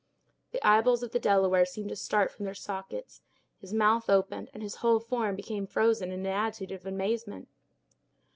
The 0.51 0.67
eyeballs 0.67 1.03
of 1.03 1.11
the 1.11 1.19
Delaware 1.19 1.63
seemed 1.63 1.89
to 1.89 1.95
start 1.95 2.31
from 2.31 2.45
their 2.45 2.55
sockets; 2.55 3.21
his 3.59 3.71
mouth 3.71 4.09
opened 4.09 4.49
and 4.51 4.63
his 4.63 4.77
whole 4.77 4.99
form 4.99 5.35
became 5.35 5.67
frozen 5.67 6.11
in 6.11 6.21
an 6.21 6.25
attitude 6.25 6.71
of 6.71 6.87
amazement. 6.87 7.47